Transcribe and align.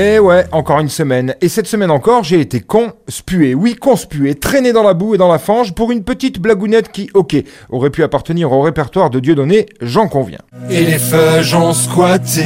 Eh 0.00 0.20
ouais, 0.20 0.44
encore 0.52 0.78
une 0.78 0.88
semaine. 0.88 1.34
Et 1.40 1.48
cette 1.48 1.66
semaine 1.66 1.90
encore, 1.90 2.22
j'ai 2.22 2.38
été 2.38 2.60
conspué. 2.60 3.56
Oui, 3.56 3.74
conspué, 3.74 4.36
traîné 4.36 4.72
dans 4.72 4.84
la 4.84 4.94
boue 4.94 5.16
et 5.16 5.18
dans 5.18 5.26
la 5.26 5.40
fange 5.40 5.74
pour 5.74 5.90
une 5.90 6.04
petite 6.04 6.38
blagounette 6.38 6.92
qui, 6.92 7.10
ok, 7.14 7.34
aurait 7.70 7.90
pu 7.90 8.04
appartenir 8.04 8.52
au 8.52 8.60
répertoire 8.60 9.10
de 9.10 9.18
Dieudonné, 9.18 9.66
j'en 9.80 10.06
conviens. 10.06 10.38
Et 10.70 10.84
les 10.84 11.00
feuilles 11.00 11.52
ont 11.56 11.72
squatté. 11.72 12.44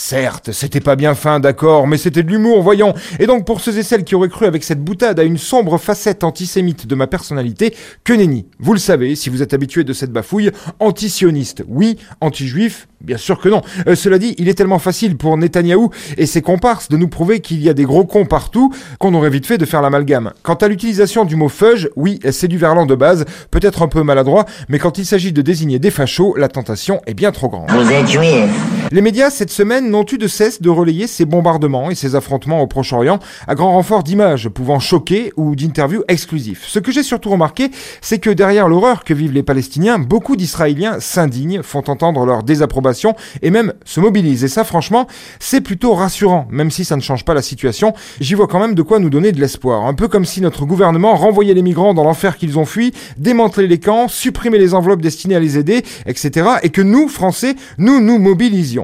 Certes, 0.00 0.52
c'était 0.52 0.80
pas 0.80 0.94
bien 0.94 1.16
fin, 1.16 1.40
d'accord, 1.40 1.88
mais 1.88 1.96
c'était 1.98 2.22
de 2.22 2.30
l'humour, 2.30 2.62
voyons. 2.62 2.94
Et 3.18 3.26
donc 3.26 3.44
pour 3.44 3.60
ceux 3.60 3.76
et 3.76 3.82
celles 3.82 4.04
qui 4.04 4.14
auraient 4.14 4.28
cru 4.28 4.46
avec 4.46 4.62
cette 4.62 4.82
boutade 4.82 5.18
à 5.18 5.24
une 5.24 5.38
sombre 5.38 5.76
facette 5.76 6.22
antisémite 6.22 6.86
de 6.86 6.94
ma 6.94 7.08
personnalité, 7.08 7.74
que 8.04 8.12
nenni. 8.12 8.46
Vous 8.60 8.74
le 8.74 8.78
savez, 8.78 9.16
si 9.16 9.28
vous 9.28 9.42
êtes 9.42 9.54
habitué 9.54 9.82
de 9.82 9.92
cette 9.92 10.12
bafouille, 10.12 10.52
antisioniste, 10.78 11.64
oui, 11.66 11.98
anti-juif, 12.20 12.86
Bien 13.00 13.16
sûr 13.16 13.38
que 13.38 13.48
non. 13.48 13.62
Euh, 13.86 13.94
cela 13.94 14.18
dit, 14.18 14.34
il 14.38 14.48
est 14.48 14.54
tellement 14.54 14.80
facile 14.80 15.16
pour 15.16 15.36
Netanyahou 15.36 15.90
et 16.16 16.26
ses 16.26 16.42
comparses 16.42 16.88
de 16.88 16.96
nous 16.96 17.06
prouver 17.06 17.38
qu'il 17.38 17.62
y 17.62 17.68
a 17.68 17.72
des 17.72 17.84
gros 17.84 18.04
cons 18.04 18.26
partout 18.26 18.74
qu'on 18.98 19.14
aurait 19.14 19.30
vite 19.30 19.46
fait 19.46 19.56
de 19.56 19.64
faire 19.64 19.82
l'amalgame. 19.82 20.32
Quant 20.42 20.54
à 20.54 20.66
l'utilisation 20.66 21.24
du 21.24 21.36
mot 21.36 21.48
feuge, 21.48 21.88
oui, 21.94 22.18
c'est 22.32 22.48
du 22.48 22.58
verlan 22.58 22.86
de 22.86 22.96
base, 22.96 23.24
peut-être 23.52 23.82
un 23.82 23.88
peu 23.88 24.02
maladroit, 24.02 24.46
mais 24.68 24.80
quand 24.80 24.98
il 24.98 25.06
s'agit 25.06 25.32
de 25.32 25.42
désigner 25.42 25.78
des 25.78 25.92
fachos, 25.92 26.34
la 26.36 26.48
tentation 26.48 27.00
est 27.06 27.14
bien 27.14 27.30
trop 27.30 27.48
grande. 27.48 27.70
Vous 27.70 27.92
êtes 27.92 28.08
juif 28.08 28.50
Les 28.90 29.02
médias 29.02 29.28
cette 29.28 29.50
semaine 29.50 29.90
n'ont 29.90 30.06
eu 30.10 30.16
de 30.16 30.26
cesse 30.26 30.62
de 30.62 30.70
relayer 30.70 31.06
ces 31.06 31.26
bombardements 31.26 31.90
et 31.90 31.94
ces 31.94 32.14
affrontements 32.14 32.62
au 32.62 32.66
Proche-Orient 32.66 33.18
à 33.46 33.54
grand 33.54 33.72
renfort 33.72 34.02
d'images 34.02 34.48
pouvant 34.48 34.78
choquer 34.78 35.30
ou 35.36 35.54
d'interviews 35.54 36.04
exclusifs. 36.08 36.64
Ce 36.66 36.78
que 36.78 36.90
j'ai 36.90 37.02
surtout 37.02 37.28
remarqué, 37.28 37.70
c'est 38.00 38.18
que 38.18 38.30
derrière 38.30 38.66
l'horreur 38.66 39.04
que 39.04 39.12
vivent 39.12 39.32
les 39.32 39.42
Palestiniens, 39.42 39.98
beaucoup 39.98 40.36
d'Israéliens 40.36 41.00
s'indignent, 41.00 41.62
font 41.62 41.84
entendre 41.86 42.24
leur 42.24 42.42
désapprobation 42.42 43.14
et 43.42 43.50
même 43.50 43.74
se 43.84 44.00
mobilise. 44.00 44.42
Et 44.44 44.48
ça, 44.48 44.64
franchement, 44.64 45.06
c'est 45.38 45.60
plutôt 45.60 45.92
rassurant, 45.92 46.46
même 46.50 46.70
si 46.70 46.86
ça 46.86 46.96
ne 46.96 47.02
change 47.02 47.26
pas 47.26 47.34
la 47.34 47.42
situation. 47.42 47.92
J'y 48.20 48.32
vois 48.32 48.46
quand 48.46 48.60
même 48.60 48.74
de 48.74 48.82
quoi 48.82 49.00
nous 49.00 49.10
donner 49.10 49.32
de 49.32 49.40
l'espoir. 49.40 49.84
Un 49.84 49.94
peu 49.94 50.08
comme 50.08 50.24
si 50.24 50.40
notre 50.40 50.64
gouvernement 50.64 51.14
renvoyait 51.14 51.52
les 51.52 51.62
migrants 51.62 51.92
dans 51.92 52.04
l'enfer 52.04 52.38
qu'ils 52.38 52.58
ont 52.58 52.64
fui, 52.64 52.94
démantelait 53.18 53.66
les 53.66 53.80
camps, 53.80 54.08
supprimait 54.08 54.56
les 54.56 54.72
enveloppes 54.72 55.02
destinées 55.02 55.36
à 55.36 55.40
les 55.40 55.58
aider, 55.58 55.82
etc. 56.06 56.48
Et 56.62 56.70
que 56.70 56.80
nous, 56.80 57.08
Français, 57.08 57.54
nous 57.76 58.00
nous 58.00 58.18
mobilisions. 58.18 58.77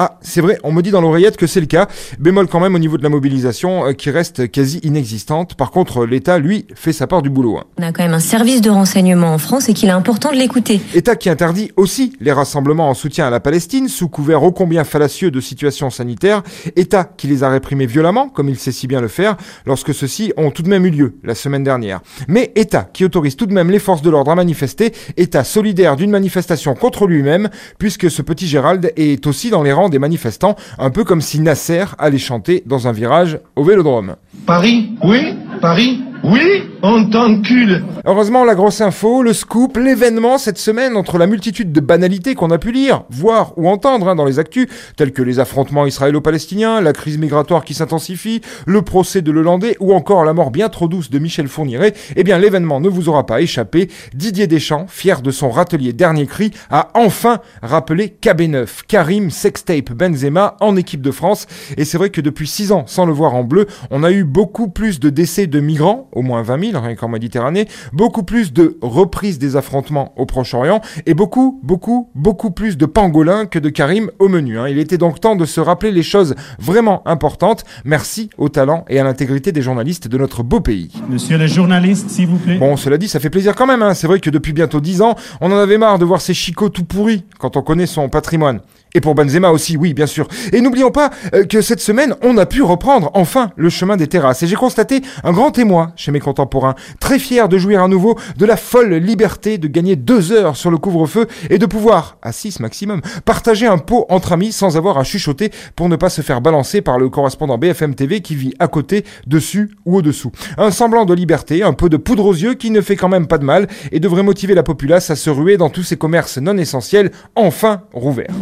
Ah, 0.00 0.16
c'est 0.20 0.40
vrai, 0.40 0.60
on 0.62 0.70
me 0.70 0.80
dit 0.80 0.92
dans 0.92 1.00
l'oreillette 1.00 1.36
que 1.36 1.48
c'est 1.48 1.58
le 1.58 1.66
cas. 1.66 1.88
Bémol 2.20 2.46
quand 2.46 2.60
même 2.60 2.76
au 2.76 2.78
niveau 2.78 2.98
de 2.98 3.02
la 3.02 3.08
mobilisation 3.08 3.84
euh, 3.84 3.92
qui 3.94 4.12
reste 4.12 4.48
quasi 4.48 4.78
inexistante. 4.84 5.56
Par 5.56 5.72
contre, 5.72 6.06
l'État, 6.06 6.38
lui, 6.38 6.66
fait 6.76 6.92
sa 6.92 7.08
part 7.08 7.20
du 7.20 7.30
boulot. 7.30 7.58
Hein. 7.58 7.64
On 7.80 7.82
a 7.82 7.90
quand 7.90 8.04
même 8.04 8.14
un 8.14 8.20
service 8.20 8.60
de 8.60 8.70
renseignement 8.70 9.34
en 9.34 9.38
France 9.38 9.68
et 9.68 9.74
qu'il 9.74 9.88
est 9.88 9.92
important 9.92 10.30
de 10.30 10.36
l'écouter. 10.36 10.80
État 10.94 11.16
qui 11.16 11.28
interdit 11.28 11.72
aussi 11.74 12.12
les 12.20 12.30
rassemblements 12.30 12.88
en 12.88 12.94
soutien 12.94 13.26
à 13.26 13.30
la 13.30 13.40
Palestine 13.40 13.88
sous 13.88 14.08
couvert 14.08 14.44
ô 14.44 14.52
combien 14.52 14.84
fallacieux 14.84 15.32
de 15.32 15.40
situations 15.40 15.90
sanitaires. 15.90 16.44
État 16.76 17.02
qui 17.02 17.26
les 17.26 17.42
a 17.42 17.48
réprimés 17.48 17.86
violemment, 17.86 18.28
comme 18.28 18.48
il 18.48 18.56
sait 18.56 18.70
si 18.70 18.86
bien 18.86 19.00
le 19.00 19.08
faire, 19.08 19.36
lorsque 19.66 19.92
ceux-ci 19.92 20.32
ont 20.36 20.52
tout 20.52 20.62
de 20.62 20.68
même 20.68 20.86
eu 20.86 20.90
lieu 20.90 21.14
la 21.24 21.34
semaine 21.34 21.64
dernière. 21.64 22.02
Mais 22.28 22.52
État 22.54 22.88
qui 22.92 23.04
autorise 23.04 23.34
tout 23.34 23.46
de 23.46 23.52
même 23.52 23.72
les 23.72 23.80
forces 23.80 24.02
de 24.02 24.10
l'ordre 24.10 24.30
à 24.30 24.36
manifester, 24.36 24.92
État 25.16 25.42
solidaire 25.42 25.96
d'une 25.96 26.12
manifestation 26.12 26.76
contre 26.76 27.08
lui-même, 27.08 27.48
puisque 27.80 28.08
ce 28.08 28.22
petit 28.22 28.46
Gérald 28.46 28.92
est 28.94 29.26
aussi 29.26 29.50
dans 29.50 29.64
les 29.64 29.72
rangs 29.72 29.87
des 29.88 29.98
manifestants, 29.98 30.56
un 30.78 30.90
peu 30.90 31.04
comme 31.04 31.20
si 31.20 31.40
Nasser 31.40 31.84
allait 31.98 32.18
chanter 32.18 32.62
dans 32.66 32.88
un 32.88 32.92
virage 32.92 33.38
au 33.56 33.64
vélodrome. 33.64 34.16
Paris? 34.46 34.92
Oui 35.02 35.36
Paris 35.60 36.02
oui, 36.24 36.64
on 36.82 37.08
t'encule. 37.10 37.84
Heureusement, 38.04 38.44
la 38.44 38.54
grosse 38.54 38.80
info, 38.80 39.22
le 39.22 39.32
scoop, 39.32 39.76
l'événement 39.76 40.36
cette 40.38 40.58
semaine 40.58 40.96
entre 40.96 41.16
la 41.16 41.26
multitude 41.26 41.72
de 41.72 41.80
banalités 41.80 42.34
qu'on 42.34 42.50
a 42.50 42.58
pu 42.58 42.72
lire, 42.72 43.04
voir 43.10 43.52
ou 43.56 43.68
entendre 43.68 44.08
hein, 44.08 44.14
dans 44.14 44.24
les 44.24 44.38
actus, 44.38 44.66
tels 44.96 45.12
que 45.12 45.22
les 45.22 45.38
affrontements 45.38 45.86
israélo-palestiniens, 45.86 46.80
la 46.80 46.92
crise 46.92 47.18
migratoire 47.18 47.64
qui 47.64 47.74
s'intensifie, 47.74 48.40
le 48.66 48.82
procès 48.82 49.22
de 49.22 49.30
Lelandais 49.30 49.76
ou 49.80 49.94
encore 49.94 50.24
la 50.24 50.32
mort 50.32 50.50
bien 50.50 50.68
trop 50.68 50.88
douce 50.88 51.10
de 51.10 51.18
Michel 51.18 51.48
Fourniret, 51.48 51.94
eh 52.16 52.24
bien 52.24 52.38
l'événement 52.38 52.80
ne 52.80 52.88
vous 52.88 53.08
aura 53.08 53.24
pas 53.24 53.40
échappé. 53.40 53.88
Didier 54.14 54.46
Deschamps, 54.46 54.86
fier 54.88 55.22
de 55.22 55.30
son 55.30 55.50
râtelier 55.50 55.92
dernier 55.92 56.26
cri, 56.26 56.50
a 56.70 56.90
enfin 56.94 57.40
rappelé 57.62 58.16
KB9, 58.20 58.66
Karim 58.88 59.30
Sextape 59.30 59.92
Benzema 59.92 60.56
en 60.60 60.76
équipe 60.76 61.02
de 61.02 61.10
France. 61.10 61.46
Et 61.76 61.84
c'est 61.84 61.98
vrai 61.98 62.10
que 62.10 62.20
depuis 62.20 62.48
six 62.48 62.72
ans, 62.72 62.84
sans 62.86 63.06
le 63.06 63.12
voir 63.12 63.34
en 63.34 63.44
bleu, 63.44 63.66
on 63.90 64.02
a 64.02 64.10
eu 64.10 64.24
beaucoup 64.24 64.68
plus 64.68 65.00
de 65.00 65.10
décès 65.10 65.46
de 65.46 65.60
migrants 65.60 66.07
au 66.12 66.22
moins 66.22 66.42
20 66.42 66.72
000, 66.72 66.82
rien 66.82 66.94
qu'en 66.94 67.08
Méditerranée, 67.08 67.68
beaucoup 67.92 68.22
plus 68.22 68.52
de 68.52 68.76
reprises 68.82 69.38
des 69.38 69.56
affrontements 69.56 70.12
au 70.16 70.26
Proche-Orient, 70.26 70.80
et 71.06 71.14
beaucoup, 71.14 71.60
beaucoup, 71.62 72.10
beaucoup 72.14 72.50
plus 72.50 72.76
de 72.76 72.86
pangolins 72.86 73.46
que 73.46 73.58
de 73.58 73.68
Karim 73.68 74.10
au 74.18 74.28
menu. 74.28 74.58
Hein. 74.58 74.68
Il 74.68 74.78
était 74.78 74.98
donc 74.98 75.20
temps 75.20 75.36
de 75.36 75.44
se 75.44 75.60
rappeler 75.60 75.92
les 75.92 76.02
choses 76.02 76.34
vraiment 76.58 77.06
importantes. 77.06 77.64
Merci 77.84 78.30
au 78.38 78.48
talent 78.48 78.84
et 78.88 78.98
à 78.98 79.04
l'intégrité 79.04 79.52
des 79.52 79.62
journalistes 79.62 80.08
de 80.08 80.18
notre 80.18 80.42
beau 80.42 80.60
pays. 80.60 80.92
Monsieur 81.08 81.38
le 81.38 81.46
journaliste, 81.46 82.10
s'il 82.10 82.28
vous 82.28 82.38
plaît. 82.38 82.58
Bon, 82.58 82.76
cela 82.76 82.98
dit, 82.98 83.08
ça 83.08 83.20
fait 83.20 83.30
plaisir 83.30 83.54
quand 83.54 83.66
même. 83.66 83.82
Hein. 83.82 83.94
C'est 83.94 84.06
vrai 84.06 84.20
que 84.20 84.30
depuis 84.30 84.52
bientôt 84.52 84.80
10 84.80 85.02
ans, 85.02 85.14
on 85.40 85.50
en 85.52 85.56
avait 85.56 85.78
marre 85.78 85.98
de 85.98 86.04
voir 86.04 86.20
ces 86.20 86.34
chicots 86.34 86.68
tout 86.68 86.84
pourris 86.84 87.24
quand 87.38 87.56
on 87.56 87.62
connaît 87.62 87.86
son 87.86 88.08
patrimoine. 88.08 88.60
Et 88.94 89.00
pour 89.00 89.14
Benzema 89.14 89.50
aussi, 89.50 89.76
oui, 89.76 89.94
bien 89.94 90.06
sûr. 90.06 90.28
Et 90.52 90.60
n'oublions 90.60 90.90
pas 90.90 91.10
euh, 91.34 91.44
que 91.44 91.60
cette 91.60 91.80
semaine, 91.80 92.14
on 92.22 92.38
a 92.38 92.46
pu 92.46 92.62
reprendre 92.62 93.10
enfin 93.14 93.50
le 93.56 93.68
chemin 93.68 93.96
des 93.96 94.06
terrasses. 94.06 94.42
Et 94.42 94.46
j'ai 94.46 94.56
constaté 94.56 95.02
un 95.24 95.32
grand 95.32 95.50
témoin 95.50 95.92
chez 95.96 96.10
mes 96.10 96.20
contemporains, 96.20 96.74
très 97.00 97.18
fier 97.18 97.48
de 97.48 97.58
jouir 97.58 97.82
à 97.82 97.88
nouveau 97.88 98.18
de 98.36 98.46
la 98.46 98.56
folle 98.56 98.94
liberté 98.94 99.58
de 99.58 99.68
gagner 99.68 99.96
deux 99.96 100.32
heures 100.32 100.56
sur 100.56 100.70
le 100.70 100.78
couvre-feu 100.78 101.26
et 101.50 101.58
de 101.58 101.66
pouvoir, 101.66 102.16
à 102.22 102.32
6 102.32 102.60
maximum, 102.60 103.00
partager 103.24 103.66
un 103.66 103.78
pot 103.78 104.06
entre 104.08 104.32
amis 104.32 104.52
sans 104.52 104.76
avoir 104.76 104.98
à 104.98 105.04
chuchoter 105.04 105.50
pour 105.76 105.88
ne 105.88 105.96
pas 105.96 106.10
se 106.10 106.22
faire 106.22 106.40
balancer 106.40 106.80
par 106.80 106.98
le 106.98 107.08
correspondant 107.08 107.58
BFM 107.58 107.94
TV 107.94 108.20
qui 108.20 108.34
vit 108.34 108.54
à 108.58 108.68
côté, 108.68 109.04
dessus 109.26 109.70
ou 109.84 109.96
au-dessous. 109.96 110.32
Un 110.56 110.70
semblant 110.70 111.04
de 111.04 111.14
liberté, 111.14 111.62
un 111.62 111.72
peu 111.72 111.88
de 111.88 111.96
poudre 111.96 112.26
aux 112.26 112.34
yeux 112.34 112.54
qui 112.54 112.70
ne 112.70 112.80
fait 112.80 112.96
quand 112.96 113.08
même 113.08 113.26
pas 113.26 113.38
de 113.38 113.44
mal 113.44 113.68
et 113.92 114.00
devrait 114.00 114.22
motiver 114.22 114.54
la 114.54 114.62
populace 114.62 115.10
à 115.10 115.16
se 115.16 115.30
ruer 115.30 115.56
dans 115.56 115.70
tous 115.70 115.82
ces 115.82 115.96
commerces 115.96 116.38
non 116.38 116.56
essentiels 116.56 117.10
enfin 117.36 117.82
rouverts. 117.92 118.32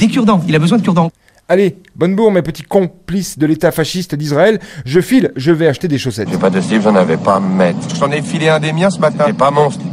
Des 0.00 0.08
cure-dents. 0.08 0.40
Il 0.48 0.56
a 0.56 0.58
besoin 0.58 0.78
de 0.78 0.82
cure-dents. 0.82 1.10
Allez, 1.46 1.76
bonne 1.94 2.16
bourre, 2.16 2.32
mes 2.32 2.40
petits 2.40 2.62
complices 2.62 3.38
de 3.38 3.44
l'État 3.44 3.70
fasciste 3.70 4.14
d'Israël. 4.14 4.58
Je 4.86 4.98
file, 5.00 5.30
je 5.36 5.52
vais 5.52 5.66
acheter 5.66 5.88
des 5.88 5.98
chaussettes. 5.98 6.28
J'ai 6.32 6.38
pas 6.38 6.48
de 6.48 6.58
slip, 6.58 6.80
j'en 6.80 6.94
avais 6.94 7.18
pas 7.18 7.34
à 7.36 7.40
me 7.40 7.54
mettre. 7.54 7.78
J'en 7.98 8.10
ai 8.10 8.22
filé 8.22 8.48
un 8.48 8.60
des 8.60 8.72
miens 8.72 8.88
ce 8.88 8.98
matin. 8.98 9.24
C'est 9.26 9.36
pas 9.36 9.50
monstre. 9.50 9.84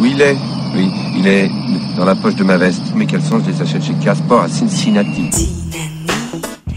Où 0.00 0.06
il 0.06 0.18
est? 0.22 0.36
Oui, 0.74 0.90
il 1.18 1.26
est 1.26 1.50
dans 1.98 2.06
la 2.06 2.14
poche 2.14 2.36
de 2.36 2.44
ma 2.44 2.56
veste. 2.56 2.80
Mais 2.94 3.04
quel 3.04 3.20
sens 3.20 3.42
je 3.44 3.50
les 3.50 3.60
achète 3.60 3.84
chez 3.84 3.92
Casport 4.02 4.44
à 4.44 4.48
Cincinnati? 4.48 5.28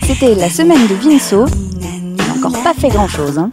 C'était 0.02 0.36
la 0.36 0.50
semaine 0.50 0.86
de 0.88 0.96
Vinceau. 0.96 1.46
Il 1.80 2.16
n'a 2.16 2.34
encore 2.36 2.62
pas 2.64 2.74
fait 2.74 2.90
grand-chose. 2.90 3.38
Hein. 3.38 3.50